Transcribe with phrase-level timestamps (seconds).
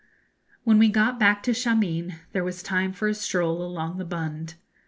[0.63, 4.55] When we got back to Shameen there was time for a stroll along the Bund.